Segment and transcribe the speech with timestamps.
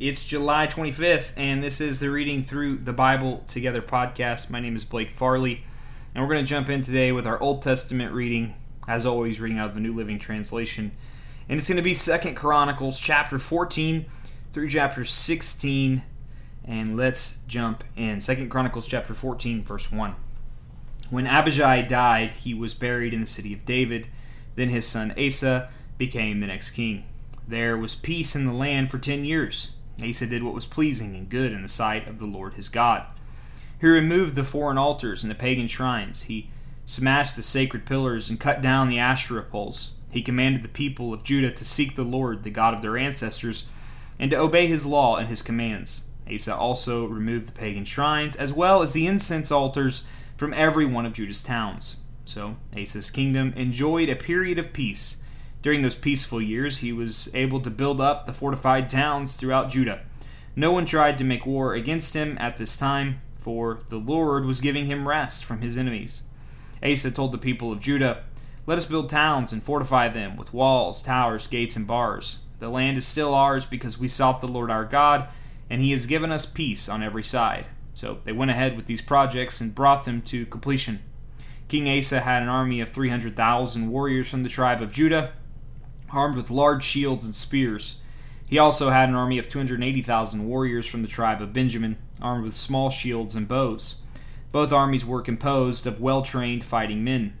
[0.00, 4.48] It's July 25th, and this is the Reading Through the Bible Together podcast.
[4.48, 5.64] My name is Blake Farley,
[6.14, 8.54] and we're going to jump in today with our Old Testament reading,
[8.86, 10.92] as always, reading out of the New Living Translation.
[11.48, 14.06] And it's going to be Second Chronicles chapter 14
[14.52, 16.02] through chapter 16.
[16.64, 18.20] And let's jump in.
[18.20, 20.14] Second Chronicles chapter 14, verse 1.
[21.10, 24.06] When Abijah died, he was buried in the city of David.
[24.54, 27.04] Then his son Asa became the next king.
[27.48, 29.72] There was peace in the land for ten years.
[30.02, 33.04] Asa did what was pleasing and good in the sight of the Lord his God.
[33.80, 36.22] He removed the foreign altars and the pagan shrines.
[36.22, 36.50] He
[36.86, 39.94] smashed the sacred pillars and cut down the Asherah poles.
[40.10, 43.68] He commanded the people of Judah to seek the Lord, the God of their ancestors,
[44.18, 46.06] and to obey his law and his commands.
[46.32, 50.06] Asa also removed the pagan shrines as well as the incense altars
[50.36, 51.96] from every one of Judah's towns.
[52.24, 55.22] So Asa's kingdom enjoyed a period of peace
[55.62, 60.00] during those peaceful years, he was able to build up the fortified towns throughout Judah.
[60.54, 64.60] No one tried to make war against him at this time, for the Lord was
[64.60, 66.22] giving him rest from his enemies.
[66.82, 68.24] Asa told the people of Judah,
[68.66, 72.38] Let us build towns and fortify them with walls, towers, gates, and bars.
[72.60, 75.28] The land is still ours because we sought the Lord our God,
[75.68, 77.66] and he has given us peace on every side.
[77.94, 81.00] So they went ahead with these projects and brought them to completion.
[81.66, 85.32] King Asa had an army of 300,000 warriors from the tribe of Judah
[86.10, 88.00] armed with large shields and spears.
[88.46, 92.56] He also had an army of 280,000 warriors from the tribe of Benjamin, armed with
[92.56, 94.02] small shields and bows.
[94.50, 97.36] Both armies were composed of well trained fighting men.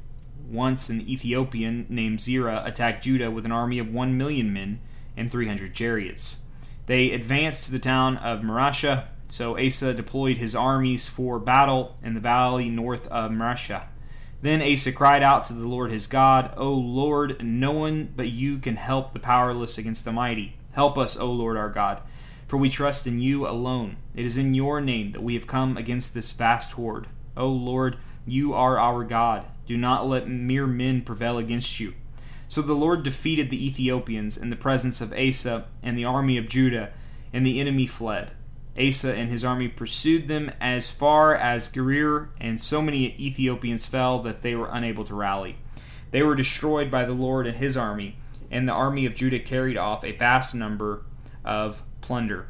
[0.50, 4.80] Once an Ethiopian named Zerah attacked Judah with an army of 1 million men
[5.16, 6.42] and 300 chariots.
[6.86, 12.14] They advanced to the town of Mareshah, so Asa deployed his armies for battle in
[12.14, 13.86] the valley north of Mareshah.
[14.40, 18.58] Then Asa cried out to the Lord his God, O Lord, no one but you
[18.58, 20.54] can help the powerless against the mighty.
[20.72, 22.02] Help us, O Lord our God,
[22.46, 23.96] for we trust in you alone.
[24.14, 27.08] It is in your name that we have come against this vast horde.
[27.36, 29.44] O Lord, you are our God.
[29.66, 31.94] Do not let mere men prevail against you.
[32.48, 36.48] So the Lord defeated the Ethiopians in the presence of Asa and the army of
[36.48, 36.92] Judah,
[37.32, 38.30] and the enemy fled.
[38.78, 44.22] Asa and his army pursued them as far as Gerar, and so many Ethiopians fell
[44.22, 45.56] that they were unable to rally.
[46.10, 48.16] They were destroyed by the Lord and his army,
[48.50, 51.02] and the army of Judah carried off a vast number
[51.44, 52.48] of plunder.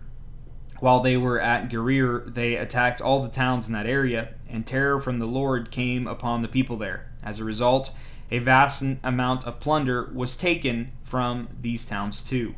[0.81, 5.01] While they were at Gerar, they attacked all the towns in that area, and terror
[5.01, 7.11] from the Lord came upon the people there.
[7.23, 7.93] As a result,
[8.31, 12.55] a vast amount of plunder was taken from these towns too.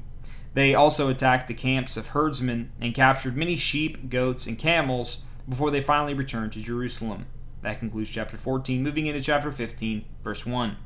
[0.54, 5.70] They also attacked the camps of herdsmen and captured many sheep, goats, and camels before
[5.70, 7.26] they finally returned to Jerusalem.
[7.62, 8.82] That concludes chapter 14.
[8.82, 10.76] Moving into chapter 15, verse 1.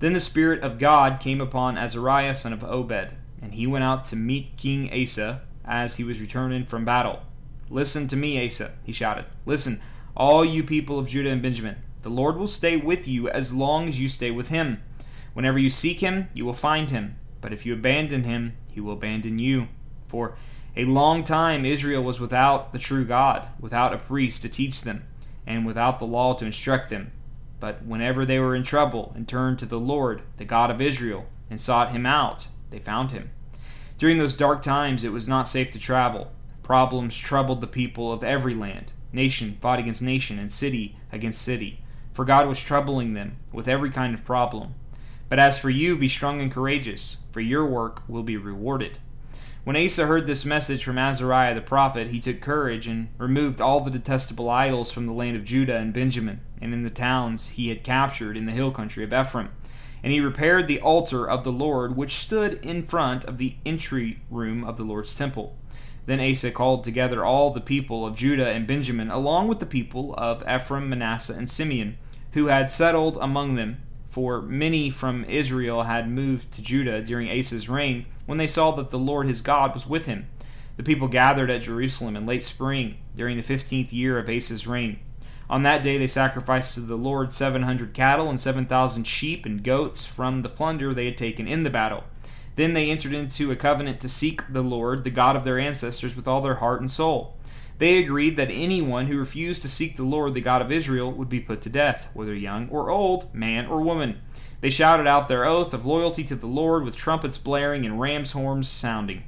[0.00, 3.10] Then the Spirit of God came upon Azariah, son of Obed,
[3.42, 7.20] and he went out to meet King Asa as he was returning from battle.
[7.68, 9.26] Listen to me, Asa, he shouted.
[9.44, 9.82] Listen,
[10.16, 11.76] all you people of Judah and Benjamin.
[12.02, 14.82] The Lord will stay with you as long as you stay with him.
[15.34, 17.16] Whenever you seek him, you will find him.
[17.40, 19.68] But if you abandon him, he will abandon you.
[20.06, 20.36] For
[20.76, 25.04] a long time Israel was without the true God, without a priest to teach them,
[25.46, 27.12] and without the law to instruct them.
[27.60, 31.26] But whenever they were in trouble and turned to the Lord, the God of Israel,
[31.50, 33.30] and sought him out, they found him.
[33.98, 36.30] During those dark times it was not safe to travel.
[36.62, 38.92] Problems troubled the people of every land.
[39.12, 41.80] Nation fought against nation, and city against city.
[42.12, 44.74] For God was troubling them with every kind of problem.
[45.28, 48.98] But as for you, be strong and courageous, for your work will be rewarded.
[49.64, 53.80] When Asa heard this message from Azariah the prophet, he took courage and removed all
[53.80, 57.68] the detestable idols from the land of Judah and Benjamin, and in the towns he
[57.68, 59.50] had captured in the hill country of Ephraim.
[60.02, 64.22] And he repaired the altar of the Lord, which stood in front of the entry
[64.30, 65.58] room of the Lord's temple.
[66.06, 70.14] Then Asa called together all the people of Judah and Benjamin, along with the people
[70.16, 71.98] of Ephraim, Manasseh, and Simeon,
[72.32, 73.82] who had settled among them
[74.18, 78.90] for many from Israel had moved to Judah during Asa's reign when they saw that
[78.90, 80.28] the Lord his God was with him.
[80.76, 84.98] The people gathered at Jerusalem in late spring during the fifteenth year of Asa's reign.
[85.48, 89.46] On that day they sacrificed to the Lord seven hundred cattle and seven thousand sheep
[89.46, 92.02] and goats from the plunder they had taken in the battle.
[92.56, 96.16] Then they entered into a covenant to seek the Lord, the God of their ancestors,
[96.16, 97.36] with all their heart and soul.
[97.78, 101.28] They agreed that anyone who refused to seek the Lord, the God of Israel, would
[101.28, 104.20] be put to death, whether young or old, man or woman.
[104.60, 108.32] They shouted out their oath of loyalty to the Lord with trumpets blaring and ram's
[108.32, 109.22] horns sounding.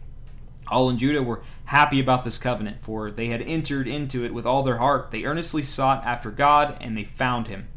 [0.66, 4.46] All in Judah were happy about this covenant, for they had entered into it with
[4.46, 5.12] all their heart.
[5.12, 7.68] They earnestly sought after God, and they found him.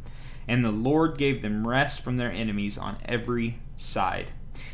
[0.48, 4.32] And the Lord gave them rest from their enemies on every side.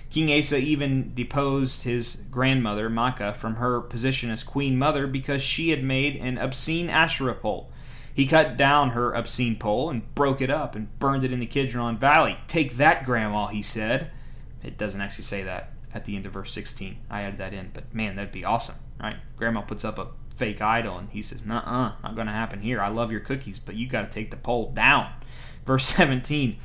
[0.10, 5.70] King Asa even deposed his grandmother, Maacah, from her position as queen mother because she
[5.70, 7.70] had made an obscene Asherah pole.
[8.14, 11.46] He cut down her obscene pole and broke it up and burned it in the
[11.46, 12.38] Kidron Valley.
[12.48, 14.12] Take that, Grandma, he said.
[14.64, 16.98] It doesn't actually say that at the end of verse 16.
[17.10, 19.18] I added that in, but man, that'd be awesome, right?
[19.38, 22.62] Grandma puts up a fake idol and he says, Nuh uh, not going to happen
[22.62, 22.82] here.
[22.82, 25.12] I love your cookies, but you got to take the pole down.
[25.66, 26.58] Verse 17.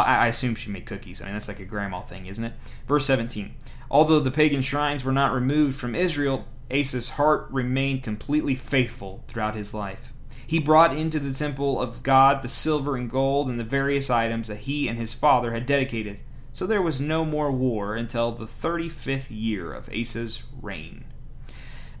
[0.00, 1.22] I assume she made cookies.
[1.22, 2.54] I mean, that's like a grandma thing, isn't it?
[2.88, 3.54] Verse 17.
[3.90, 9.54] Although the pagan shrines were not removed from Israel, Asa's heart remained completely faithful throughout
[9.54, 10.12] his life.
[10.46, 14.48] He brought into the temple of God the silver and gold and the various items
[14.48, 16.20] that he and his father had dedicated.
[16.52, 21.04] So there was no more war until the 35th year of Asa's reign.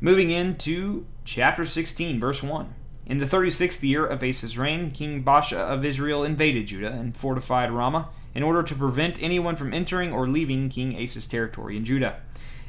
[0.00, 2.74] Moving into chapter 16, verse 1.
[3.06, 7.70] In the 36th year of Asa's reign, King Baasha of Israel invaded Judah and fortified
[7.70, 12.16] Ramah in order to prevent anyone from entering or leaving King Asa's territory in Judah.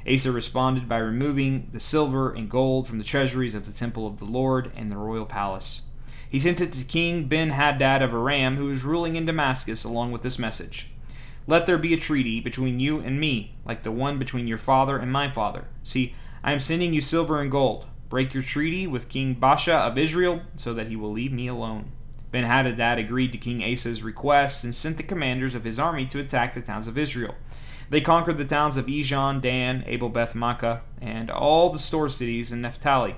[0.06, 4.20] Asa responded by removing the silver and gold from the treasuries of the temple of
[4.20, 5.84] the Lord and the royal palace.
[6.30, 10.12] He sent it to King Ben Hadad of Aram, who was ruling in Damascus, along
[10.12, 10.92] with this message
[11.48, 14.98] Let there be a treaty between you and me, like the one between your father
[14.98, 15.68] and my father.
[15.86, 17.86] See, I am sending you silver and gold.
[18.10, 21.92] Break your treaty with King Baasha of Israel, so that he will leave me alone.
[22.32, 26.20] Ben Hadad agreed to King Asa's request and sent the commanders of his army to
[26.20, 27.36] attack the towns of Israel.
[27.90, 32.52] They conquered the towns of Ijon, Dan, Abel Beth Maacah, and all the store cities
[32.52, 33.16] in Naphtali.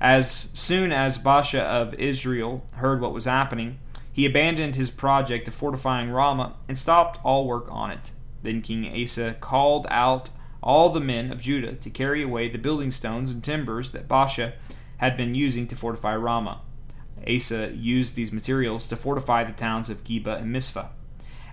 [0.00, 3.78] As soon as Baasha of Israel heard what was happening,
[4.12, 8.10] he abandoned his project of fortifying Ramah and stopped all work on it.
[8.42, 10.30] Then King Asa called out
[10.62, 14.52] all the men of Judah to carry away the building stones and timbers that Baasha
[14.98, 16.60] had been using to fortify Ramah.
[17.28, 20.88] Asa used these materials to fortify the towns of Geba and Mizpah.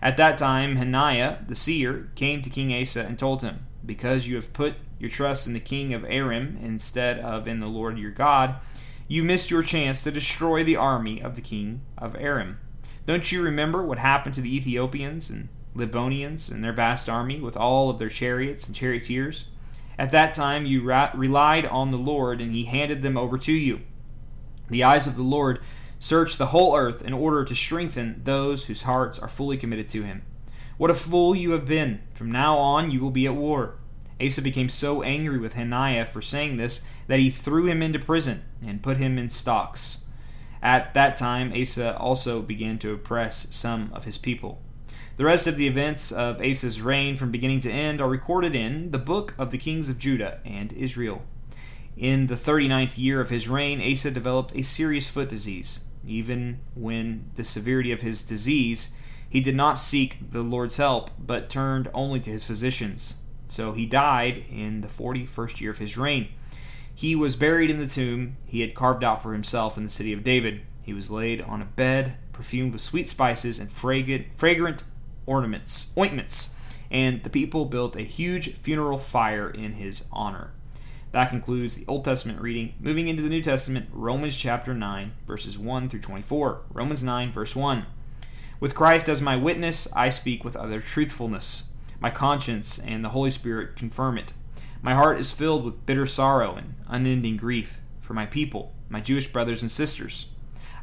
[0.01, 4.35] At that time, Hananiah, the seer, came to King Asa and told him, Because you
[4.35, 8.11] have put your trust in the king of Aram instead of in the Lord your
[8.11, 8.55] God,
[9.07, 12.59] you missed your chance to destroy the army of the king of Aram.
[13.05, 17.55] Don't you remember what happened to the Ethiopians and Libynians and their vast army with
[17.55, 19.45] all of their chariots and charioteers.
[19.97, 23.51] At that time you ra- relied on the Lord, and he handed them over to
[23.51, 23.81] you.
[24.69, 25.59] The eyes of the Lord
[25.99, 30.03] search the whole earth in order to strengthen those whose hearts are fully committed to
[30.03, 30.21] him.
[30.77, 32.01] What a fool you have been!
[32.13, 33.75] From now on you will be at war.
[34.21, 38.43] Asa became so angry with Hananiah for saying this that he threw him into prison
[38.65, 40.05] and put him in stocks.
[40.61, 44.61] At that time, Asa also began to oppress some of his people.
[45.19, 48.91] The rest of the events of Asa's reign from beginning to end are recorded in
[48.91, 51.23] the book of the kings of Judah and Israel.
[51.97, 55.83] In the 39th year of his reign, Asa developed a serious foot disease.
[56.07, 58.93] Even when the severity of his disease,
[59.29, 63.21] he did not seek the Lord's help, but turned only to his physicians.
[63.49, 66.29] So he died in the 41st year of his reign.
[66.95, 70.13] He was buried in the tomb he had carved out for himself in the city
[70.13, 70.61] of David.
[70.81, 74.83] He was laid on a bed perfumed with sweet spices and fragrant, fragrant
[75.29, 76.55] ornaments, ointments,
[76.89, 80.51] and the people built a huge funeral fire in his honor.
[81.11, 82.73] That concludes the Old Testament reading.
[82.79, 86.61] Moving into the New Testament, Romans chapter 9, verses 1 through 24.
[86.71, 87.85] Romans 9, verse 1.
[88.59, 91.73] With Christ as my witness, I speak with utter truthfulness.
[91.99, 94.33] My conscience and the Holy Spirit confirm it.
[94.81, 99.27] My heart is filled with bitter sorrow and unending grief for my people, my Jewish
[99.27, 100.31] brothers and sisters.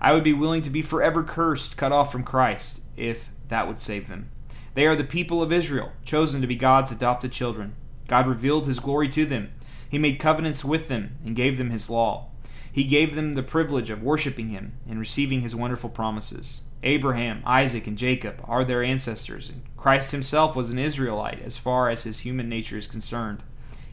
[0.00, 3.80] I would be willing to be forever cursed, cut off from Christ, if that would
[3.80, 4.30] save them.
[4.76, 7.74] They are the people of Israel, chosen to be God's adopted children.
[8.08, 9.50] God revealed his glory to them.
[9.88, 12.28] He made covenants with them and gave them his law.
[12.70, 16.64] He gave them the privilege of worshiping him and receiving his wonderful promises.
[16.82, 21.88] Abraham, Isaac, and Jacob are their ancestors, and Christ himself was an Israelite as far
[21.88, 23.42] as his human nature is concerned.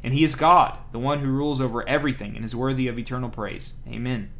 [0.03, 3.29] And he is God, the one who rules over everything and is worthy of eternal
[3.29, 3.75] praise.
[3.87, 4.31] Amen.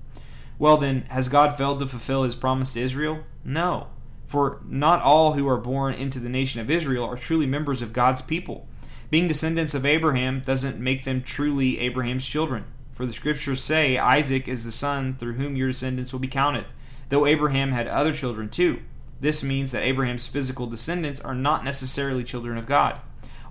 [0.60, 3.24] Well, then, has God failed to fulfill his promise to Israel?
[3.46, 3.88] No.
[4.26, 7.94] For not all who are born into the nation of Israel are truly members of
[7.94, 8.68] God's people.
[9.10, 12.66] Being descendants of Abraham doesn't make them truly Abraham's children.
[12.94, 16.66] For the scriptures say, Isaac is the son through whom your descendants will be counted,
[17.10, 18.80] though Abraham had other children too.
[19.20, 23.00] This means that Abraham's physical descendants are not necessarily children of God.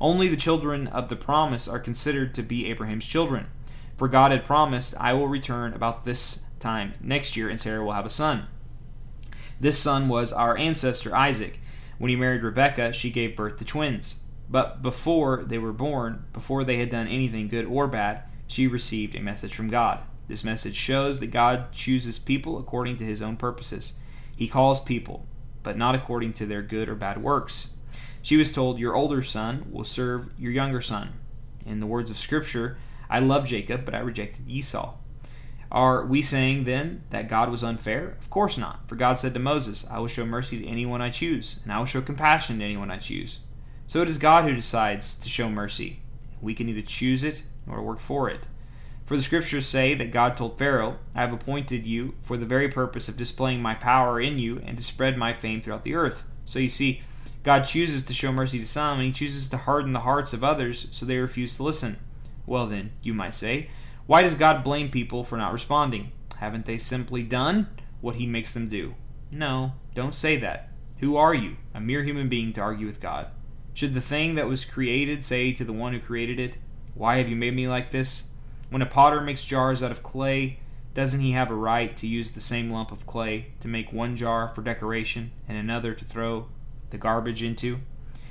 [0.00, 3.46] Only the children of the promise are considered to be Abraham's children.
[3.96, 7.92] For God had promised, I will return about this time next year, and Sarah will
[7.92, 8.48] have a son.
[9.62, 11.60] This son was our ancestor Isaac.
[11.98, 14.22] When he married Rebekah, she gave birth to twins.
[14.50, 19.14] But before they were born, before they had done anything good or bad, she received
[19.14, 20.00] a message from God.
[20.26, 23.94] This message shows that God chooses people according to his own purposes.
[24.34, 25.28] He calls people,
[25.62, 27.74] but not according to their good or bad works.
[28.20, 31.20] She was told, Your older son will serve your younger son.
[31.64, 32.78] In the words of Scripture,
[33.08, 34.94] I love Jacob, but I rejected Esau.
[35.72, 38.18] Are we saying then that God was unfair?
[38.20, 38.86] Of course not.
[38.86, 41.78] For God said to Moses, I will show mercy to anyone I choose, and I
[41.78, 43.40] will show compassion to anyone I choose.
[43.86, 46.00] So it is God who decides to show mercy.
[46.42, 48.46] We can neither choose it nor work for it.
[49.06, 52.68] For the scriptures say that God told Pharaoh, I have appointed you for the very
[52.68, 56.22] purpose of displaying my power in you and to spread my fame throughout the earth.
[56.44, 57.00] So you see,
[57.44, 60.44] God chooses to show mercy to some, and he chooses to harden the hearts of
[60.44, 61.98] others so they refuse to listen.
[62.44, 63.70] Well, then, you might say,
[64.06, 66.12] why does God blame people for not responding?
[66.38, 67.68] Haven't they simply done
[68.00, 68.94] what he makes them do?
[69.30, 70.70] No, don't say that.
[70.98, 73.28] Who are you, a mere human being, to argue with God?
[73.74, 76.56] Should the thing that was created say to the one who created it,
[76.94, 78.28] Why have you made me like this?
[78.70, 80.58] When a potter makes jars out of clay,
[80.94, 84.16] doesn't he have a right to use the same lump of clay to make one
[84.16, 86.48] jar for decoration and another to throw
[86.90, 87.78] the garbage into.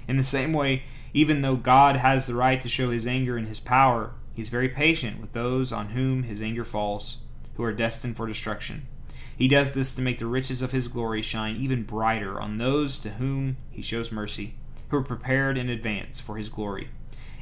[0.08, 3.48] In the same way, even though God has the right to show his anger and
[3.48, 7.24] his power, he is very patient with those on whom his anger falls,
[7.56, 8.88] who are destined for destruction.
[9.36, 13.00] He does this to make the riches of his glory shine even brighter on those
[13.00, 14.56] to whom he shows mercy,
[14.90, 16.90] who are prepared in advance for his glory.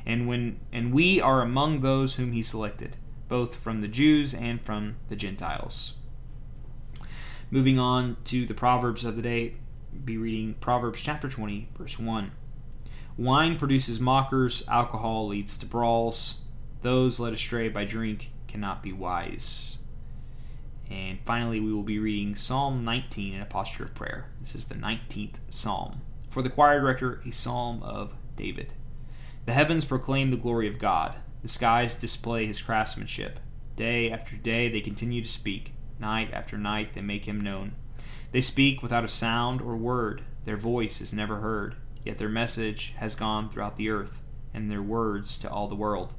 [0.05, 2.95] And when and we are among those whom he selected,
[3.27, 5.97] both from the Jews and from the Gentiles.
[7.51, 9.55] Moving on to the proverbs of the day,
[10.05, 12.31] be reading Proverbs chapter 20, verse 1.
[13.17, 16.41] Wine produces mockers, alcohol leads to brawls.
[16.81, 19.79] Those led astray by drink cannot be wise.
[20.89, 24.31] And finally, we will be reading Psalm 19 in a posture of prayer.
[24.39, 26.01] This is the 19th Psalm.
[26.29, 28.73] For the choir director, a psalm of David.
[29.45, 33.39] The heavens proclaim the glory of God, the skies display his craftsmanship.
[33.75, 37.73] Day after day they continue to speak, night after night they make him known.
[38.31, 42.93] They speak without a sound or word, their voice is never heard, yet their message
[42.97, 44.21] has gone throughout the earth,
[44.53, 46.13] and their words to all the world.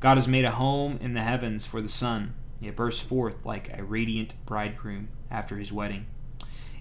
[0.00, 3.76] God has made a home in the heavens for the sun, it bursts forth like
[3.76, 6.06] a radiant bridegroom after his wedding.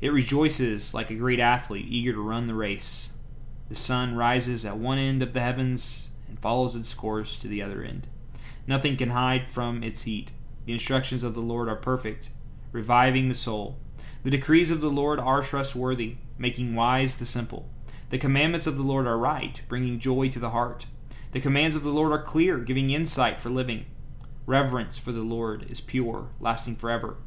[0.01, 3.13] It rejoices like a great athlete eager to run the race.
[3.69, 7.61] The sun rises at one end of the heavens and follows its course to the
[7.61, 8.07] other end.
[8.65, 10.31] Nothing can hide from its heat.
[10.65, 12.29] The instructions of the Lord are perfect,
[12.71, 13.77] reviving the soul.
[14.23, 17.69] The decrees of the Lord are trustworthy, making wise the simple.
[18.09, 20.85] The commandments of the Lord are right, bringing joy to the heart.
[21.31, 23.85] The commands of the Lord are clear, giving insight for living.
[24.45, 27.17] Reverence for the Lord is pure, lasting forever.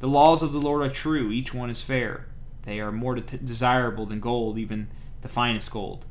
[0.00, 2.26] The laws of the Lord are true, each one is fair.
[2.64, 4.88] They are more desirable than gold, even
[5.22, 6.06] the finest gold.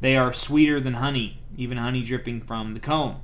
[0.00, 3.20] They are sweeter than honey, even honey dripping from the comb.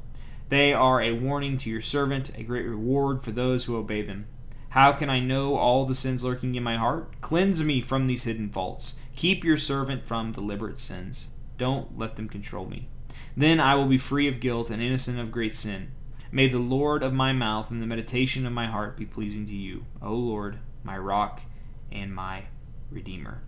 [0.48, 4.26] They are a warning to your servant, a great reward for those who obey them.
[4.70, 7.20] How can I know all the sins lurking in my heart?
[7.20, 8.96] Cleanse me from these hidden faults.
[9.16, 11.30] Keep your servant from deliberate sins.
[11.56, 12.88] Don't let them control me.
[13.36, 15.92] Then I will be free of guilt and innocent of great sin.
[16.30, 19.54] May the Lord of my mouth and the meditation of my heart be pleasing to
[19.54, 21.42] you, O Lord, my rock
[21.90, 22.44] and my
[22.90, 23.42] redeemer.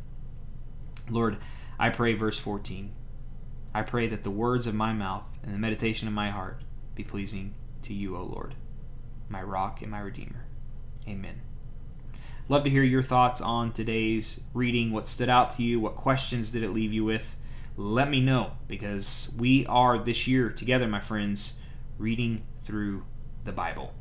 [1.09, 1.39] Lord,
[1.79, 2.93] I pray, verse 14.
[3.75, 6.63] I pray that the words of my mouth and the meditation of my heart
[6.95, 8.55] be pleasing to you, O Lord,
[9.29, 10.47] my rock and my redeemer.
[11.09, 11.41] Amen.
[12.49, 14.93] Love to hear your thoughts on today's reading.
[14.93, 15.81] What stood out to you?
[15.81, 17.37] What questions did it leave you with?
[17.77, 21.61] Let me know because we are this year together, my friends,
[21.99, 23.05] reading through
[23.45, 23.95] the Bible.